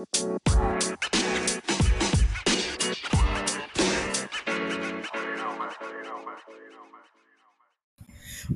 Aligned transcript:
Música 0.00 0.79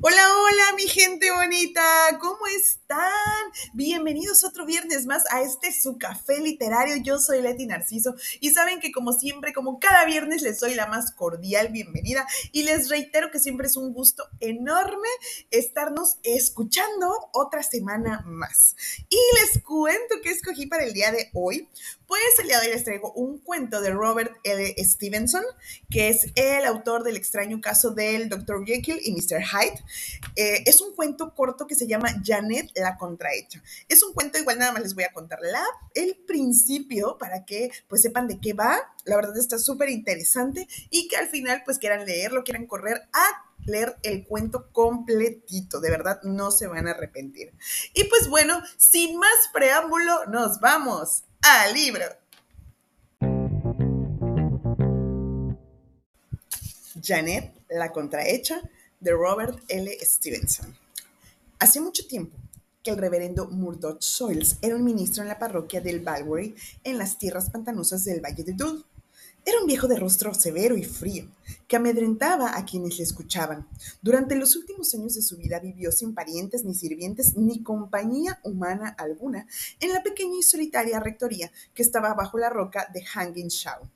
Hola, 0.01 0.27
hola, 0.41 0.75
mi 0.75 0.87
gente 0.89 1.31
bonita, 1.31 1.81
¿cómo 2.19 2.45
están? 2.47 2.99
Bienvenidos 3.73 4.43
otro 4.43 4.65
viernes 4.65 5.05
más 5.05 5.23
a 5.31 5.41
este 5.41 5.71
su 5.71 5.97
café 5.97 6.39
literario. 6.41 6.97
Yo 6.97 7.17
soy 7.17 7.41
Leti 7.41 7.65
Narciso 7.65 8.13
y 8.41 8.51
saben 8.51 8.81
que 8.81 8.91
como 8.91 9.13
siempre, 9.13 9.53
como 9.53 9.79
cada 9.79 10.03
viernes, 10.05 10.41
les 10.41 10.59
doy 10.59 10.75
la 10.75 10.87
más 10.87 11.11
cordial 11.11 11.69
bienvenida 11.69 12.27
y 12.51 12.63
les 12.63 12.89
reitero 12.89 13.31
que 13.31 13.39
siempre 13.39 13.67
es 13.67 13.77
un 13.77 13.93
gusto 13.93 14.27
enorme 14.41 15.07
estarnos 15.49 16.17
escuchando 16.23 17.29
otra 17.31 17.63
semana 17.63 18.21
más. 18.25 18.75
Y 19.09 19.19
les 19.39 19.63
cuento 19.63 20.15
que 20.21 20.31
escogí 20.31 20.67
para 20.67 20.83
el 20.83 20.93
día 20.93 21.11
de 21.11 21.29
hoy. 21.33 21.69
Pues 22.05 22.21
el 22.39 22.47
día 22.47 22.59
de 22.59 22.67
hoy 22.67 22.73
les 22.73 22.83
traigo 22.83 23.13
un 23.13 23.39
cuento 23.39 23.81
de 23.81 23.91
Robert 23.91 24.35
L. 24.43 24.75
Stevenson, 24.77 25.43
que 25.89 26.09
es 26.09 26.27
el 26.35 26.65
autor 26.65 27.03
del 27.03 27.17
extraño 27.17 27.61
caso 27.61 27.91
del 27.91 28.29
Dr. 28.29 28.63
Jekyll 28.65 28.99
y 29.01 29.13
Mr. 29.13 29.41
Hyde. 29.41 29.84
Eh, 30.35 30.63
es 30.65 30.81
un 30.81 30.95
cuento 30.95 31.33
corto 31.33 31.67
que 31.67 31.75
se 31.75 31.87
llama 31.87 32.09
Janet 32.23 32.71
la 32.75 32.97
contrahecha. 32.97 33.61
Es 33.87 34.03
un 34.03 34.13
cuento, 34.13 34.37
igual 34.37 34.59
nada 34.59 34.71
más 34.71 34.83
les 34.83 34.95
voy 34.95 35.03
a 35.03 35.13
contar 35.13 35.39
la, 35.41 35.63
el 35.93 36.15
principio 36.27 37.17
para 37.17 37.45
que 37.45 37.71
pues 37.87 38.01
sepan 38.01 38.27
de 38.27 38.39
qué 38.39 38.53
va. 38.53 38.77
La 39.05 39.15
verdad 39.15 39.37
está 39.37 39.59
súper 39.59 39.89
interesante 39.89 40.67
y 40.89 41.07
que 41.07 41.17
al 41.17 41.27
final 41.27 41.61
pues 41.65 41.77
quieran 41.77 42.05
leerlo, 42.05 42.43
quieran 42.43 42.65
correr 42.67 43.01
a 43.13 43.45
leer 43.65 43.97
el 44.03 44.25
cuento 44.25 44.71
completito. 44.71 45.79
De 45.79 45.89
verdad, 45.89 46.21
no 46.23 46.51
se 46.51 46.67
van 46.67 46.87
a 46.87 46.91
arrepentir. 46.91 47.53
Y 47.93 48.05
pues 48.05 48.29
bueno, 48.29 48.61
sin 48.77 49.17
más 49.17 49.49
preámbulo, 49.53 50.25
nos 50.27 50.59
vamos 50.59 51.23
al 51.41 51.73
libro. 51.73 52.05
Janet, 57.01 57.53
la 57.69 57.91
contrahecha, 57.91 58.61
de 59.05 59.11
Robert 59.11 59.59
L. 59.67 59.95
Stevenson. 60.01 60.75
Hace 61.59 61.79
mucho 61.79 62.07
tiempo 62.07 62.35
que 62.81 62.89
el 62.89 62.97
reverendo 62.97 63.47
Murdoch 63.47 64.01
Soils 64.01 64.57
era 64.63 64.75
un 64.75 64.83
ministro 64.83 65.21
en 65.21 65.29
la 65.29 65.37
parroquia 65.37 65.79
del 65.79 65.99
Balbury 65.99 66.55
en 66.83 66.97
las 66.97 67.19
tierras 67.19 67.51
pantanosas 67.51 68.03
del 68.03 68.19
Valle 68.19 68.43
de 68.43 68.53
Dul. 68.53 68.83
Era 69.45 69.59
un 69.61 69.67
viejo 69.67 69.87
de 69.87 69.99
rostro 69.99 70.33
severo 70.33 70.75
y 70.75 70.83
frío, 70.83 71.29
que 71.67 71.75
amedrentaba 71.75 72.57
a 72.57 72.65
quienes 72.65 72.97
le 72.97 73.03
escuchaban. 73.03 73.67
Durante 74.01 74.35
los 74.35 74.55
últimos 74.55 74.91
años 74.95 75.13
de 75.13 75.21
su 75.21 75.37
vida 75.37 75.59
vivió 75.59 75.91
sin 75.91 76.15
parientes, 76.15 76.65
ni 76.65 76.73
sirvientes, 76.73 77.37
ni 77.37 77.61
compañía 77.61 78.39
humana 78.41 78.95
alguna 78.97 79.45
en 79.81 79.93
la 79.93 80.01
pequeña 80.01 80.39
y 80.39 80.43
solitaria 80.43 80.99
rectoría 80.99 81.51
que 81.75 81.83
estaba 81.83 82.15
bajo 82.15 82.39
la 82.39 82.49
roca 82.49 82.89
de 82.91 83.05
Hanging 83.05 83.49
Shaw. 83.49 83.87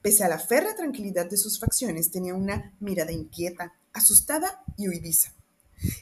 Pese 0.00 0.24
a 0.24 0.28
la 0.28 0.38
férrea 0.38 0.76
tranquilidad 0.76 1.28
de 1.28 1.36
sus 1.36 1.58
facciones, 1.58 2.12
tenía 2.12 2.34
una 2.34 2.72
mirada 2.78 3.12
inquieta, 3.12 3.74
asustada 3.96 4.62
y 4.76 4.88
huidiza. 4.88 5.32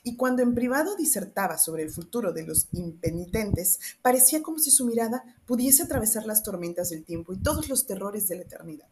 Y 0.03 0.17
cuando 0.17 0.42
en 0.42 0.55
privado 0.55 0.97
disertaba 0.97 1.59
sobre 1.59 1.83
el 1.83 1.91
futuro 1.91 2.33
de 2.33 2.45
los 2.45 2.69
impenitentes, 2.73 3.81
parecía 4.03 4.42
como 4.42 4.59
si 4.59 4.70
su 4.70 4.87
mirada 4.87 5.25
pudiese 5.47 5.83
atravesar 5.83 6.27
las 6.27 6.42
tormentas 6.42 6.91
del 6.91 7.05
tiempo 7.05 7.33
y 7.33 7.39
todos 7.39 7.69
los 7.69 7.87
terrores 7.87 8.28
de 8.28 8.37
la 8.37 8.42
eternidad. 8.42 8.89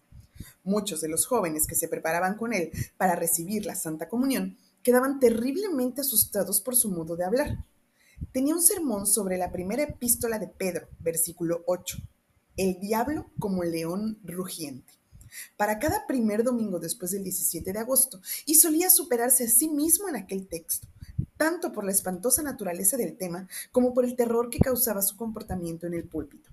Muchos 0.64 1.00
de 1.00 1.08
los 1.08 1.26
jóvenes 1.26 1.66
que 1.66 1.76
se 1.76 1.88
preparaban 1.88 2.36
con 2.36 2.52
él 2.52 2.72
para 2.96 3.14
recibir 3.14 3.64
la 3.64 3.76
Santa 3.76 4.08
Comunión 4.08 4.56
quedaban 4.82 5.20
terriblemente 5.20 6.00
asustados 6.00 6.60
por 6.60 6.74
su 6.74 6.90
modo 6.90 7.16
de 7.16 7.24
hablar. 7.24 7.64
Tenía 8.32 8.54
un 8.54 8.62
sermón 8.62 9.06
sobre 9.06 9.38
la 9.38 9.52
primera 9.52 9.82
epístola 9.84 10.38
de 10.38 10.48
Pedro, 10.48 10.88
versículo 11.00 11.62
8, 11.66 11.98
el 12.56 12.80
diablo 12.80 13.30
como 13.38 13.62
león 13.62 14.18
rugiente 14.24 15.01
para 15.56 15.78
cada 15.78 16.06
primer 16.06 16.44
domingo 16.44 16.78
después 16.78 17.10
del 17.10 17.24
17 17.24 17.72
de 17.72 17.78
agosto 17.78 18.20
y 18.46 18.56
solía 18.56 18.90
superarse 18.90 19.44
a 19.44 19.48
sí 19.48 19.68
mismo 19.68 20.08
en 20.08 20.16
aquel 20.16 20.46
texto, 20.46 20.88
tanto 21.36 21.72
por 21.72 21.84
la 21.84 21.92
espantosa 21.92 22.42
naturaleza 22.42 22.96
del 22.96 23.16
tema 23.16 23.48
como 23.70 23.94
por 23.94 24.04
el 24.04 24.16
terror 24.16 24.50
que 24.50 24.58
causaba 24.58 25.02
su 25.02 25.16
comportamiento 25.16 25.86
en 25.86 25.94
el 25.94 26.08
púlpito. 26.08 26.50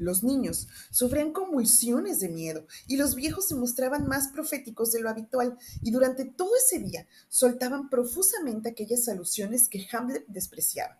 Los 0.00 0.22
niños 0.22 0.66
sufrían 0.90 1.30
convulsiones 1.32 2.20
de 2.20 2.30
miedo 2.30 2.66
y 2.86 2.96
los 2.96 3.14
viejos 3.14 3.48
se 3.48 3.54
mostraban 3.54 4.08
más 4.08 4.28
proféticos 4.28 4.92
de 4.92 5.00
lo 5.00 5.10
habitual 5.10 5.58
y 5.82 5.90
durante 5.90 6.24
todo 6.24 6.56
ese 6.56 6.78
día 6.78 7.06
soltaban 7.28 7.90
profusamente 7.90 8.70
aquellas 8.70 9.06
alusiones 9.08 9.68
que 9.68 9.86
Hamlet 9.92 10.24
despreciaba. 10.26 10.98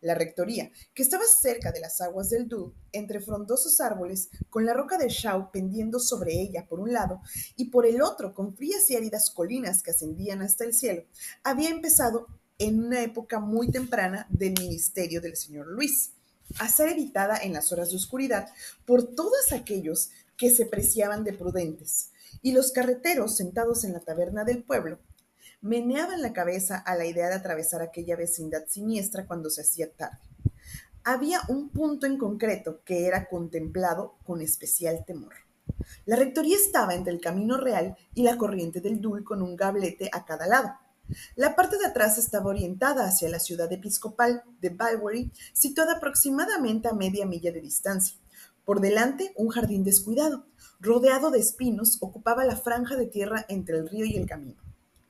La 0.00 0.14
rectoría, 0.14 0.70
que 0.94 1.02
estaba 1.02 1.24
cerca 1.24 1.72
de 1.72 1.80
las 1.80 2.00
aguas 2.00 2.28
del 2.30 2.48
Dú, 2.48 2.74
entre 2.92 3.20
frondosos 3.20 3.80
árboles, 3.80 4.28
con 4.50 4.66
la 4.66 4.74
roca 4.74 4.98
de 4.98 5.08
Shaw 5.08 5.50
pendiendo 5.50 5.98
sobre 5.98 6.34
ella 6.34 6.66
por 6.68 6.80
un 6.80 6.92
lado 6.92 7.20
y 7.56 7.70
por 7.70 7.86
el 7.86 8.02
otro 8.02 8.34
con 8.34 8.54
frías 8.54 8.88
y 8.90 8.96
áridas 8.96 9.30
colinas 9.30 9.82
que 9.82 9.92
ascendían 9.92 10.42
hasta 10.42 10.64
el 10.64 10.74
cielo, 10.74 11.04
había 11.42 11.70
empezado 11.70 12.26
en 12.58 12.84
una 12.84 13.02
época 13.02 13.40
muy 13.40 13.70
temprana 13.70 14.26
del 14.30 14.54
ministerio 14.58 15.20
del 15.20 15.36
señor 15.36 15.66
Luis, 15.66 16.12
a 16.58 16.68
ser 16.68 16.90
evitada 16.90 17.38
en 17.38 17.52
las 17.52 17.72
horas 17.72 17.90
de 17.90 17.96
oscuridad 17.96 18.48
por 18.84 19.14
todos 19.14 19.52
aquellos 19.52 20.10
que 20.36 20.50
se 20.50 20.66
preciaban 20.66 21.24
de 21.24 21.32
prudentes, 21.32 22.10
y 22.42 22.52
los 22.52 22.72
carreteros 22.72 23.36
sentados 23.36 23.84
en 23.84 23.92
la 23.92 24.00
taberna 24.00 24.44
del 24.44 24.62
pueblo 24.62 24.98
meneaban 25.60 26.22
la 26.22 26.32
cabeza 26.32 26.76
a 26.78 26.94
la 26.94 27.06
idea 27.06 27.28
de 27.28 27.34
atravesar 27.34 27.82
aquella 27.82 28.16
vecindad 28.16 28.64
siniestra 28.68 29.26
cuando 29.26 29.50
se 29.50 29.62
hacía 29.62 29.90
tarde. 29.90 30.18
Había 31.04 31.40
un 31.48 31.68
punto 31.70 32.06
en 32.06 32.18
concreto 32.18 32.82
que 32.84 33.06
era 33.06 33.28
contemplado 33.28 34.16
con 34.24 34.42
especial 34.42 35.04
temor. 35.06 35.34
La 36.04 36.16
rectoría 36.16 36.56
estaba 36.56 36.94
entre 36.94 37.12
el 37.12 37.20
camino 37.20 37.56
real 37.56 37.96
y 38.14 38.22
la 38.22 38.36
corriente 38.36 38.80
del 38.80 39.00
Dul 39.00 39.24
con 39.24 39.42
un 39.42 39.56
gablete 39.56 40.10
a 40.12 40.24
cada 40.24 40.46
lado. 40.46 40.72
La 41.36 41.54
parte 41.54 41.78
de 41.78 41.86
atrás 41.86 42.18
estaba 42.18 42.50
orientada 42.50 43.06
hacia 43.06 43.28
la 43.28 43.38
ciudad 43.38 43.72
episcopal 43.72 44.42
de 44.60 44.70
Balbury, 44.70 45.30
situada 45.52 45.98
aproximadamente 45.98 46.88
a 46.88 46.92
media 46.92 47.26
milla 47.26 47.52
de 47.52 47.60
distancia. 47.60 48.16
Por 48.64 48.80
delante, 48.80 49.32
un 49.36 49.48
jardín 49.48 49.84
descuidado, 49.84 50.46
rodeado 50.80 51.30
de 51.30 51.38
espinos, 51.38 51.98
ocupaba 52.00 52.44
la 52.44 52.56
franja 52.56 52.96
de 52.96 53.06
tierra 53.06 53.46
entre 53.48 53.78
el 53.78 53.88
río 53.88 54.04
y 54.04 54.16
el 54.16 54.26
camino. 54.26 54.65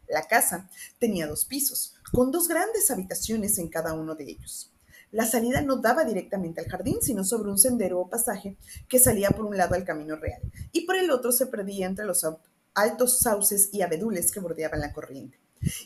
La 0.08 0.26
casa 0.26 0.68
tenía 0.98 1.26
dos 1.26 1.44
pisos, 1.44 1.94
con 2.12 2.30
dos 2.30 2.48
grandes 2.48 2.90
habitaciones 2.90 3.58
en 3.58 3.68
cada 3.68 3.94
uno 3.94 4.14
de 4.14 4.24
ellos. 4.24 4.70
La 5.12 5.24
salida 5.24 5.60
no 5.62 5.76
daba 5.76 6.04
directamente 6.04 6.60
al 6.60 6.68
jardín, 6.68 6.98
sino 7.00 7.24
sobre 7.24 7.50
un 7.50 7.58
sendero 7.58 8.00
o 8.00 8.08
pasaje 8.08 8.56
que 8.88 8.98
salía 8.98 9.30
por 9.30 9.44
un 9.44 9.56
lado 9.56 9.74
al 9.74 9.84
camino 9.84 10.16
real 10.16 10.42
y 10.72 10.84
por 10.84 10.96
el 10.96 11.10
otro 11.10 11.32
se 11.32 11.46
perdía 11.46 11.86
entre 11.86 12.04
los 12.04 12.26
altos 12.74 13.18
sauces 13.20 13.70
y 13.72 13.82
abedules 13.82 14.32
que 14.32 14.40
bordeaban 14.40 14.80
la 14.80 14.92
corriente. 14.92 15.38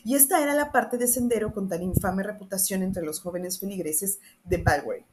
Y 0.03 0.15
esta 0.15 0.41
era 0.41 0.53
la 0.53 0.71
parte 0.71 0.97
de 0.97 1.07
sendero 1.07 1.53
con 1.53 1.69
tan 1.69 1.81
infame 1.81 2.23
reputación 2.23 2.83
entre 2.83 3.03
los 3.03 3.19
jóvenes 3.19 3.59
feligreses 3.59 4.19
de 4.43 4.57
Balway. 4.57 5.05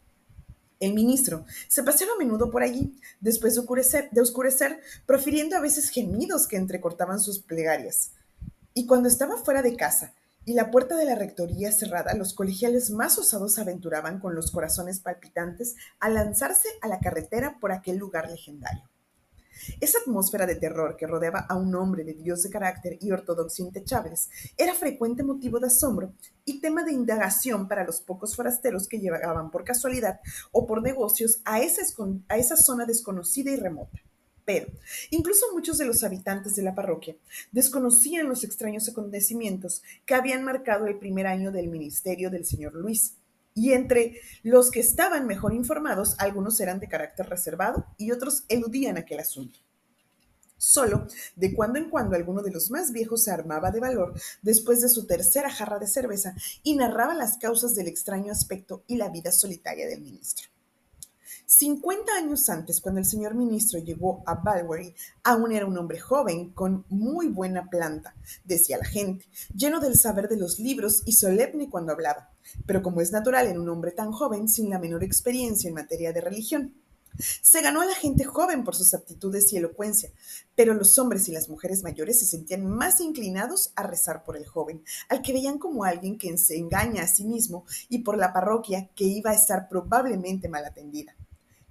El 0.81 0.95
ministro 0.95 1.45
se 1.69 1.83
paseaba 1.83 2.15
a 2.15 2.19
menudo 2.19 2.51
por 2.51 2.63
allí, 2.63 2.97
después 3.21 3.55
de 3.55 3.61
oscurecer, 3.61 4.09
de 4.11 4.21
oscurecer, 4.21 4.81
profiriendo 5.07 5.57
a 5.57 5.61
veces 5.61 5.91
gemidos 5.91 6.47
que 6.47 6.57
entrecortaban 6.57 7.21
sus 7.21 7.41
plegarias. 7.41 8.13
Y 8.78 8.87
cuando 8.87 9.09
estaba 9.09 9.37
fuera 9.37 9.61
de 9.61 9.75
casa 9.75 10.15
y 10.44 10.55
la 10.55 10.71
puerta 10.71 10.94
de 10.94 11.05
la 11.05 11.16
rectoría 11.16 11.72
cerrada, 11.72 12.15
los 12.15 12.33
colegiales 12.33 12.93
más 12.93 13.19
osados 13.19 13.59
aventuraban 13.59 14.21
con 14.21 14.37
los 14.37 14.53
corazones 14.53 15.00
palpitantes 15.00 15.75
a 15.99 16.09
lanzarse 16.09 16.69
a 16.81 16.87
la 16.87 17.00
carretera 17.00 17.59
por 17.59 17.72
aquel 17.72 17.97
lugar 17.97 18.31
legendario. 18.31 18.88
Esa 19.81 19.99
atmósfera 19.99 20.47
de 20.47 20.55
terror 20.55 20.94
que 20.97 21.09
rodeaba 21.09 21.41
a 21.41 21.56
un 21.56 21.75
hombre 21.75 22.05
de 22.05 22.15
Dios 22.15 22.44
de 22.44 22.50
carácter 22.50 22.99
y 23.00 23.11
ortodoxia 23.11 23.65
intechables 23.65 24.28
era 24.56 24.75
frecuente 24.75 25.25
motivo 25.25 25.59
de 25.59 25.67
asombro 25.67 26.15
y 26.44 26.61
tema 26.61 26.84
de 26.84 26.93
indagación 26.93 27.67
para 27.67 27.83
los 27.83 28.00
pocos 28.00 28.37
forasteros 28.37 28.87
que 28.87 29.00
llegaban 29.00 29.50
por 29.50 29.65
casualidad 29.65 30.21
o 30.53 30.69
por 30.69 30.83
negocios 30.83 31.43
a 31.44 31.59
esa 31.59 32.56
zona 32.56 32.87
desconocida 32.87 33.50
y 33.50 33.56
remota. 33.56 33.99
Pero 34.49 34.69
incluso 35.11 35.45
muchos 35.53 35.77
de 35.77 35.85
los 35.85 36.03
habitantes 36.03 36.56
de 36.56 36.62
la 36.62 36.75
parroquia 36.75 37.15
desconocían 37.53 38.31
los 38.31 38.45
extraños 38.45 38.89
acontecimientos 38.89 39.83
que 40.06 40.15
habían 40.15 40.43
marcado 40.43 40.87
el 40.87 40.99
primer 40.99 41.27
año 41.27 41.53
del 41.53 41.69
ministerio 41.69 42.31
del 42.31 42.47
señor 42.47 42.73
Luis. 42.73 43.12
Y 43.55 43.75
entre 43.75 44.15
los 44.43 44.71
que 44.71 44.81
estaban 44.81 45.27
mejor 45.27 45.53
informados, 45.53 46.15
algunos 46.19 46.59
eran 46.61 46.81
de 46.81 46.89
carácter 46.89 47.29
reservado 47.29 47.85
y 47.99 48.11
otros 48.11 48.45
eludían 48.49 48.97
aquel 48.97 49.21
asunto. 49.21 49.59
Solo 50.56 51.06
de 51.37 51.55
cuando 51.55 51.79
en 51.79 51.91
cuando 51.91 52.17
alguno 52.17 52.41
de 52.41 52.51
los 52.51 52.71
más 52.71 52.91
viejos 52.91 53.25
se 53.25 53.31
armaba 53.31 53.71
de 53.71 53.81
valor 53.81 54.15
después 54.41 54.81
de 54.81 54.89
su 54.89 55.06
tercera 55.06 55.51
jarra 55.51 55.79
de 55.79 55.87
cerveza 55.87 56.35
y 56.62 56.75
narraba 56.75 57.12
las 57.12 57.37
causas 57.37 57.75
del 57.75 57.87
extraño 57.87 58.33
aspecto 58.33 58.83
y 58.87 58.97
la 58.97 59.11
vida 59.11 59.31
solitaria 59.31 59.87
del 59.87 60.01
ministro. 60.01 60.49
Cincuenta 61.50 62.15
años 62.15 62.50
antes, 62.50 62.79
cuando 62.79 63.00
el 63.00 63.06
señor 63.06 63.35
ministro 63.35 63.81
llegó 63.81 64.23
a 64.27 64.35
Balwery, 64.35 64.95
aún 65.25 65.50
era 65.50 65.65
un 65.65 65.79
hombre 65.79 65.99
joven, 65.99 66.50
con 66.50 66.85
muy 66.91 67.29
buena 67.29 67.71
planta, 67.71 68.15
decía 68.45 68.77
la 68.77 68.85
gente, 68.85 69.25
lleno 69.55 69.81
del 69.81 69.97
saber 69.97 70.29
de 70.29 70.37
los 70.37 70.59
libros 70.59 71.03
y 71.06 71.12
solemne 71.12 71.71
cuando 71.71 71.93
hablaba, 71.93 72.29
pero 72.67 72.83
como 72.83 73.00
es 73.00 73.12
natural 73.12 73.47
en 73.47 73.59
un 73.59 73.71
hombre 73.71 73.93
tan 73.93 74.12
joven, 74.12 74.47
sin 74.47 74.69
la 74.69 74.79
menor 74.79 75.03
experiencia 75.03 75.69
en 75.69 75.75
materia 75.75 76.12
de 76.12 76.21
religión. 76.21 76.75
Se 77.41 77.62
ganó 77.62 77.81
a 77.81 77.87
la 77.87 77.94
gente 77.94 78.25
joven 78.25 78.62
por 78.62 78.77
sus 78.77 78.93
aptitudes 78.93 79.51
y 79.51 79.56
elocuencia, 79.56 80.11
pero 80.55 80.75
los 80.75 80.99
hombres 80.99 81.31
y 81.31 81.33
las 81.33 81.49
mujeres 81.49 81.83
mayores 81.83 82.21
se 82.21 82.27
sentían 82.27 82.67
más 82.67 83.01
inclinados 83.01 83.73
a 83.75 83.85
rezar 83.85 84.23
por 84.23 84.37
el 84.37 84.47
joven, 84.47 84.85
al 85.09 85.23
que 85.23 85.33
veían 85.33 85.59
como 85.59 85.85
alguien 85.85 86.19
que 86.19 86.37
se 86.37 86.59
engaña 86.59 87.05
a 87.05 87.09
sí 87.09 87.25
mismo 87.25 87.65
y 87.89 88.01
por 88.01 88.19
la 88.19 88.35
parroquia 88.35 88.91
que 88.94 89.05
iba 89.05 89.31
a 89.31 89.35
estar 89.35 89.71
probablemente 89.71 90.51
mal 90.51 90.67
atendida. 90.67 91.17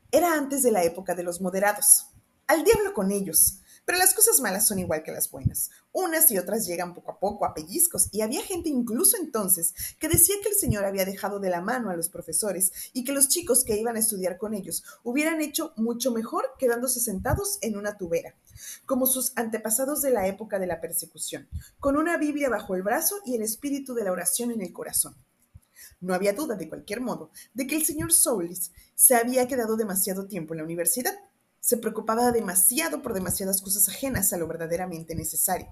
Era 0.09 0.35
antes 0.35 0.63
de 0.63 0.71
la 0.71 0.83
época 0.85 1.15
de 1.15 1.23
los 1.23 1.41
moderados. 1.41 2.07
Al 2.47 2.63
diablo 2.63 2.93
con 2.93 3.11
ellos. 3.11 3.59
Pero 3.83 3.97
las 3.97 4.13
cosas 4.13 4.39
malas 4.39 4.65
son 4.65 4.79
igual 4.79 5.03
que 5.03 5.11
las 5.11 5.29
buenas. 5.29 5.69
Unas 5.91 6.31
y 6.31 6.37
otras 6.37 6.65
llegan 6.65 6.93
poco 6.93 7.11
a 7.11 7.19
poco 7.19 7.45
a 7.45 7.53
pellizcos 7.53 8.07
y 8.13 8.21
había 8.21 8.41
gente 8.41 8.69
incluso 8.69 9.17
entonces 9.17 9.73
que 9.99 10.07
decía 10.07 10.35
que 10.41 10.49
el 10.49 10.55
Señor 10.55 10.85
había 10.85 11.03
dejado 11.03 11.39
de 11.39 11.49
la 11.49 11.59
mano 11.59 11.89
a 11.89 11.95
los 11.95 12.09
profesores 12.09 12.71
y 12.93 13.03
que 13.03 13.11
los 13.11 13.27
chicos 13.27 13.65
que 13.65 13.77
iban 13.77 13.97
a 13.97 13.99
estudiar 13.99 14.37
con 14.37 14.53
ellos 14.53 14.83
hubieran 15.03 15.41
hecho 15.41 15.73
mucho 15.75 16.11
mejor 16.11 16.51
quedándose 16.57 17.01
sentados 17.01 17.59
en 17.61 17.77
una 17.77 17.97
tubera, 17.97 18.35
como 18.85 19.07
sus 19.07 19.31
antepasados 19.37 20.01
de 20.01 20.11
la 20.11 20.27
época 20.27 20.57
de 20.59 20.67
la 20.67 20.79
persecución, 20.79 21.49
con 21.79 21.97
una 21.97 22.17
Biblia 22.17 22.49
bajo 22.49 22.75
el 22.75 22.83
brazo 22.83 23.17
y 23.25 23.35
el 23.35 23.41
espíritu 23.41 23.93
de 23.93 24.03
la 24.05 24.11
oración 24.13 24.51
en 24.51 24.61
el 24.61 24.71
corazón. 24.73 25.15
No 25.99 26.13
había 26.13 26.33
duda, 26.33 26.55
de 26.55 26.69
cualquier 26.69 27.01
modo, 27.01 27.31
de 27.53 27.67
que 27.67 27.75
el 27.75 27.85
señor 27.85 28.13
Soulis 28.13 28.71
se 28.95 29.15
había 29.15 29.47
quedado 29.47 29.77
demasiado 29.77 30.27
tiempo 30.27 30.53
en 30.53 30.59
la 30.59 30.63
universidad 30.63 31.15
se 31.67 31.75
preocupaba 31.75 32.31
demasiado 32.31 33.01
por 33.01 33.13
demasiadas 33.13 33.61
cosas 33.61 33.89
ajenas 33.89 34.31
a 34.31 34.37
lo 34.37 34.47
verdaderamente 34.47 35.15
necesario. 35.15 35.67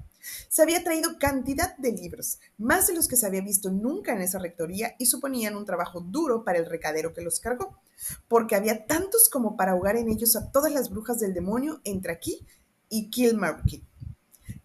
Se 0.50 0.62
había 0.62 0.83
traído 0.83 1.18
cantidad 1.18 1.77
de 1.77 1.94
libros, 1.94 2.39
más 2.57 2.88
de 2.88 2.94
los 2.94 3.07
que 3.07 3.16
se 3.16 3.25
había 3.25 3.39
visto 3.39 3.72
nunca 3.72 4.12
en 4.12 4.22
esa 4.22 4.39
rectoría, 4.39 4.95
y 5.00 5.06
suponían 5.06 5.56
un 5.56 5.66
trabajo 5.66 6.01
duro 6.01 6.44
para 6.44 6.57
el 6.57 6.66
recadero 6.66 7.13
que 7.13 7.22
los 7.22 7.39
cargó, 7.39 7.80
porque 8.27 8.56
había 8.56 8.86
tantos 8.88 9.30
como 9.30 9.56
para 9.56 9.72
ahogar 9.72 9.95
en 9.95 10.10
ellos 10.10 10.36
a 10.36 10.51
todas 10.51 10.74
las 10.74 10.89
brujas 10.89 11.19
del 11.19 11.33
demonio 11.33 11.80
entre 11.86 12.12
aquí 12.12 12.45
y 12.89 13.10
Kilmarnock. 13.10 13.81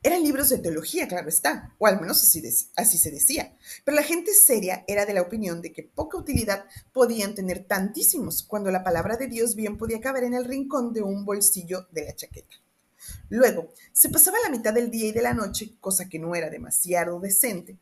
Eran 0.02 0.22
libros 0.22 0.48
de 0.48 0.56
teología, 0.56 1.06
claro 1.06 1.28
está, 1.28 1.74
o 1.78 1.86
al 1.86 2.00
menos 2.00 2.22
así, 2.22 2.42
así, 2.76 2.96
se 2.96 3.10
decía, 3.10 3.54
pero 3.84 3.96
la 3.96 4.02
gente 4.02 4.32
seria 4.32 4.82
era 4.88 5.04
de 5.04 5.12
la 5.12 5.20
opinión 5.20 5.60
de 5.60 5.74
que 5.74 5.82
poca 5.82 6.16
utilidad 6.16 6.64
podían 6.92 7.34
tener 7.34 7.64
tantísimos 7.64 8.42
cuando 8.42 8.70
la 8.70 8.82
palabra 8.82 9.18
de 9.18 9.26
Dios 9.26 9.56
bien 9.56 9.76
podía 9.76 10.00
caber 10.00 10.24
en 10.24 10.32
el 10.32 10.46
rincón 10.46 10.94
de 10.94 11.02
un 11.02 11.26
bolsillo 11.26 11.86
de 11.90 12.06
la 12.06 12.16
chaqueta. 12.16 12.56
Luego, 13.28 13.68
se 13.92 14.08
pasaba 14.08 14.38
la 14.42 14.48
mitad 14.48 14.72
del 14.72 14.90
día 14.90 15.08
y 15.08 15.12
de 15.12 15.20
la 15.20 15.34
noche, 15.34 15.76
cosa 15.80 16.08
que 16.08 16.18
no 16.18 16.34
era 16.34 16.48
demasiado 16.48 17.20
decente, 17.20 17.78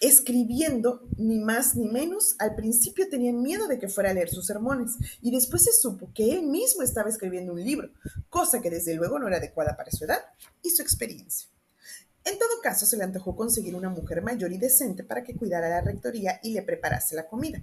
escribiendo 0.00 1.08
ni 1.16 1.38
más 1.38 1.76
ni 1.76 1.88
menos. 1.88 2.36
Al 2.38 2.54
principio 2.54 3.08
tenían 3.08 3.42
miedo 3.42 3.68
de 3.68 3.78
que 3.78 3.88
fuera 3.88 4.10
a 4.10 4.14
leer 4.14 4.28
sus 4.28 4.46
sermones 4.46 4.92
y 5.22 5.30
después 5.30 5.64
se 5.64 5.72
supo 5.72 6.10
que 6.14 6.32
él 6.32 6.42
mismo 6.42 6.82
estaba 6.82 7.08
escribiendo 7.08 7.52
un 7.52 7.62
libro, 7.62 7.90
cosa 8.28 8.60
que 8.60 8.70
desde 8.70 8.94
luego 8.94 9.18
no 9.18 9.28
era 9.28 9.38
adecuada 9.38 9.76
para 9.76 9.90
su 9.90 10.04
edad 10.04 10.20
y 10.62 10.70
su 10.70 10.82
experiencia. 10.82 11.48
En 12.24 12.38
todo 12.38 12.60
caso, 12.60 12.86
se 12.86 12.96
le 12.96 13.04
antojó 13.04 13.36
conseguir 13.36 13.76
una 13.76 13.88
mujer 13.88 14.20
mayor 14.20 14.52
y 14.52 14.58
decente 14.58 15.04
para 15.04 15.22
que 15.22 15.36
cuidara 15.36 15.68
la 15.68 15.80
rectoría 15.80 16.40
y 16.42 16.52
le 16.52 16.62
preparase 16.62 17.14
la 17.14 17.28
comida. 17.28 17.62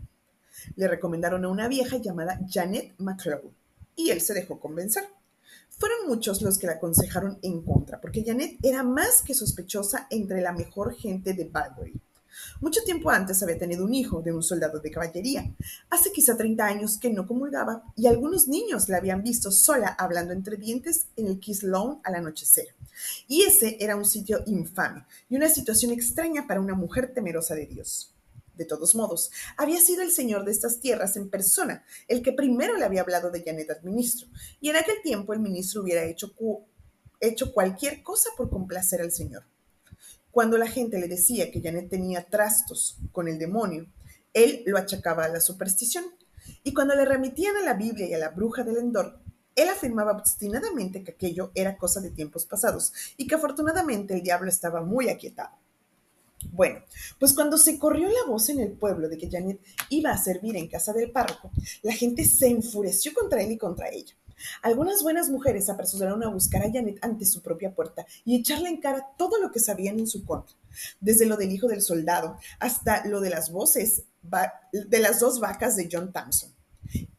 Le 0.75 0.87
recomendaron 0.87 1.43
a 1.43 1.49
una 1.49 1.67
vieja 1.67 1.97
llamada 1.97 2.39
Janet 2.49 2.93
McCloud 2.97 3.51
y 3.95 4.11
él 4.11 4.21
se 4.21 4.33
dejó 4.33 4.61
convencer. 4.61 5.03
Fueron 5.77 6.07
muchos 6.07 6.41
los 6.41 6.57
que 6.57 6.67
la 6.67 6.73
aconsejaron 6.73 7.39
en 7.41 7.61
contra, 7.63 7.99
porque 7.99 8.23
Janet 8.23 8.57
era 8.61 8.83
más 8.83 9.21
que 9.21 9.33
sospechosa 9.33 10.07
entre 10.09 10.41
la 10.41 10.53
mejor 10.53 10.95
gente 10.95 11.33
de 11.33 11.45
Balbury. 11.45 11.99
Mucho 12.61 12.81
tiempo 12.83 13.09
antes 13.09 13.41
había 13.43 13.57
tenido 13.57 13.85
un 13.85 13.93
hijo 13.93 14.21
de 14.21 14.31
un 14.31 14.43
soldado 14.43 14.79
de 14.79 14.91
caballería. 14.91 15.53
Hace 15.89 16.11
quizá 16.11 16.35
30 16.37 16.65
años 16.65 16.97
que 16.97 17.09
no 17.11 17.27
comulgaba 17.27 17.83
y 17.95 18.07
algunos 18.07 18.47
niños 18.47 18.89
la 18.89 18.97
habían 18.97 19.23
visto 19.23 19.51
sola 19.51 19.87
hablando 19.87 20.33
entre 20.33 20.57
dientes 20.57 21.07
en 21.15 21.27
el 21.27 21.39
Kiss 21.39 21.63
Lawn 21.63 21.99
al 22.03 22.15
anochecer. 22.15 22.67
Y 23.27 23.43
ese 23.43 23.77
era 23.79 23.95
un 23.95 24.05
sitio 24.05 24.43
infame 24.45 25.05
y 25.29 25.35
una 25.35 25.49
situación 25.49 25.91
extraña 25.91 26.47
para 26.47 26.61
una 26.61 26.75
mujer 26.75 27.13
temerosa 27.13 27.55
de 27.55 27.65
Dios. 27.65 28.12
De 28.55 28.65
todos 28.65 28.93
modos, 28.93 29.31
había 29.57 29.79
sido 29.79 30.03
el 30.03 30.11
señor 30.11 30.45
de 30.45 30.51
estas 30.51 30.79
tierras 30.79 31.17
en 31.17 31.29
persona 31.29 31.83
el 32.07 32.21
que 32.21 32.33
primero 32.33 32.77
le 32.77 32.85
había 32.85 33.01
hablado 33.01 33.31
de 33.31 33.43
Janet 33.43 33.69
al 33.71 33.83
ministro, 33.83 34.27
y 34.61 34.69
en 34.69 34.75
aquel 34.75 35.01
tiempo 35.01 35.33
el 35.33 35.39
ministro 35.39 35.81
hubiera 35.81 36.03
hecho, 36.03 36.33
hecho 37.19 37.51
cualquier 37.51 38.03
cosa 38.03 38.29
por 38.37 38.49
complacer 38.49 39.01
al 39.01 39.11
señor. 39.11 39.43
Cuando 40.29 40.57
la 40.57 40.67
gente 40.67 40.99
le 40.99 41.07
decía 41.07 41.51
que 41.51 41.61
Janet 41.61 41.89
tenía 41.89 42.27
trastos 42.27 42.97
con 43.11 43.27
el 43.27 43.37
demonio, 43.37 43.87
él 44.33 44.63
lo 44.65 44.77
achacaba 44.77 45.25
a 45.25 45.29
la 45.29 45.39
superstición. 45.39 46.05
Y 46.63 46.73
cuando 46.73 46.95
le 46.95 47.05
remitían 47.05 47.55
a 47.55 47.61
la 47.61 47.75
Biblia 47.75 48.07
y 48.07 48.13
a 48.13 48.17
la 48.17 48.29
bruja 48.29 48.63
del 48.63 48.77
Endor, 48.77 49.19
él 49.55 49.69
afirmaba 49.69 50.13
obstinadamente 50.13 51.03
que 51.03 51.11
aquello 51.11 51.51
era 51.53 51.77
cosa 51.77 52.01
de 52.01 52.09
tiempos 52.09 52.45
pasados 52.45 52.93
y 53.17 53.27
que 53.27 53.35
afortunadamente 53.35 54.15
el 54.15 54.23
diablo 54.23 54.49
estaba 54.49 54.81
muy 54.81 55.09
aquietado. 55.09 55.62
Bueno, 56.51 56.81
pues 57.19 57.33
cuando 57.33 57.57
se 57.57 57.79
corrió 57.79 58.07
la 58.07 58.25
voz 58.27 58.49
en 58.49 58.59
el 58.59 58.71
pueblo 58.71 59.09
de 59.09 59.17
que 59.17 59.29
Janet 59.29 59.59
iba 59.89 60.11
a 60.11 60.17
servir 60.17 60.55
en 60.55 60.67
casa 60.67 60.93
del 60.93 61.11
párroco, 61.11 61.51
la 61.81 61.93
gente 61.93 62.25
se 62.25 62.47
enfureció 62.47 63.13
contra 63.13 63.41
él 63.41 63.51
y 63.51 63.57
contra 63.57 63.89
ella. 63.89 64.13
Algunas 64.61 65.03
buenas 65.03 65.29
mujeres 65.29 65.69
apresuraron 65.69 66.23
a 66.23 66.29
buscar 66.29 66.63
a 66.63 66.71
Janet 66.71 66.97
ante 67.01 67.25
su 67.25 67.41
propia 67.41 67.73
puerta 67.73 68.05
y 68.25 68.35
echarle 68.35 68.69
en 68.69 68.81
cara 68.81 69.07
todo 69.17 69.39
lo 69.39 69.51
que 69.51 69.59
sabían 69.59 69.99
en 69.99 70.07
su 70.07 70.25
contra, 70.25 70.55
desde 70.99 71.25
lo 71.25 71.37
del 71.37 71.51
hijo 71.51 71.67
del 71.67 71.81
soldado 71.81 72.37
hasta 72.59 73.05
lo 73.05 73.21
de 73.21 73.29
las 73.29 73.51
voces 73.51 74.03
de 74.71 74.99
las 74.99 75.19
dos 75.19 75.39
vacas 75.39 75.75
de 75.75 75.89
John 75.91 76.11
Thompson. 76.11 76.53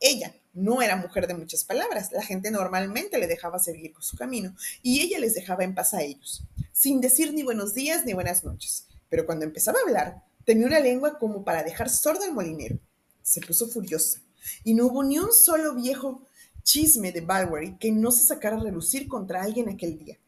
Ella 0.00 0.34
no 0.52 0.82
era 0.82 0.96
mujer 0.96 1.26
de 1.26 1.34
muchas 1.34 1.64
palabras, 1.64 2.12
la 2.12 2.22
gente 2.22 2.50
normalmente 2.50 3.18
le 3.18 3.26
dejaba 3.26 3.58
seguir 3.58 3.92
con 3.92 4.02
su 4.02 4.16
camino 4.16 4.54
y 4.82 5.00
ella 5.00 5.18
les 5.18 5.34
dejaba 5.34 5.64
en 5.64 5.74
paz 5.74 5.94
a 5.94 6.02
ellos, 6.02 6.44
sin 6.72 7.00
decir 7.00 7.34
ni 7.34 7.42
buenos 7.42 7.74
días 7.74 8.04
ni 8.04 8.12
buenas 8.12 8.44
noches. 8.44 8.86
Pero 9.14 9.26
cuando 9.26 9.44
empezaba 9.44 9.78
a 9.78 9.82
hablar, 9.86 10.24
tenía 10.44 10.66
una 10.66 10.80
lengua 10.80 11.20
como 11.20 11.44
para 11.44 11.62
dejar 11.62 11.88
sordo 11.88 12.24
al 12.24 12.34
molinero. 12.34 12.80
Se 13.22 13.40
puso 13.40 13.68
furiosa 13.68 14.20
y 14.64 14.74
no 14.74 14.86
hubo 14.86 15.04
ni 15.04 15.20
un 15.20 15.32
solo 15.32 15.72
viejo 15.76 16.26
chisme 16.64 17.12
de 17.12 17.20
Balwery 17.20 17.78
que 17.78 17.92
no 17.92 18.10
se 18.10 18.26
sacara 18.26 18.56
a 18.56 18.60
relucir 18.60 19.06
contra 19.06 19.44
alguien 19.44 19.68
aquel 19.68 19.96
día. 20.00 20.18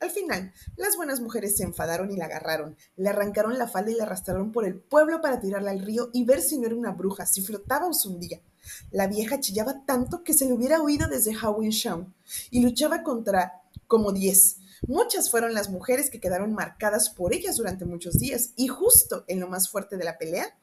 Al 0.00 0.10
final, 0.10 0.52
las 0.76 0.96
buenas 0.96 1.20
mujeres 1.20 1.56
se 1.56 1.62
enfadaron 1.62 2.10
y 2.10 2.16
la 2.16 2.24
agarraron, 2.24 2.76
le 2.96 3.08
arrancaron 3.08 3.56
la 3.56 3.68
falda 3.68 3.92
y 3.92 3.94
la 3.94 4.02
arrastraron 4.02 4.50
por 4.50 4.66
el 4.66 4.80
pueblo 4.80 5.20
para 5.20 5.38
tirarla 5.38 5.70
al 5.70 5.78
río 5.78 6.10
y 6.12 6.24
ver 6.24 6.42
si 6.42 6.58
no 6.58 6.66
era 6.66 6.74
una 6.74 6.90
bruja, 6.90 7.26
si 7.26 7.40
flotaba 7.40 7.86
o 7.86 7.94
se. 7.94 8.42
La 8.90 9.06
vieja 9.06 9.38
chillaba 9.38 9.86
tanto 9.86 10.24
que 10.24 10.34
se 10.34 10.46
le 10.46 10.54
hubiera 10.54 10.82
oído 10.82 11.06
desde 11.06 11.34
Shawn 11.34 12.12
y 12.50 12.62
luchaba 12.62 13.04
contra 13.04 13.62
como 13.86 14.10
diez. 14.10 14.56
Muchas 14.86 15.30
fueron 15.30 15.54
las 15.54 15.70
mujeres 15.70 16.10
que 16.10 16.20
quedaron 16.20 16.52
marcadas 16.52 17.08
por 17.08 17.32
ellas 17.32 17.56
durante 17.56 17.84
muchos 17.84 18.18
días 18.18 18.52
y 18.56 18.68
justo 18.68 19.24
en 19.28 19.40
lo 19.40 19.48
más 19.48 19.68
fuerte 19.68 19.96
de 19.96 20.04
la 20.04 20.18
pelea, 20.18 20.58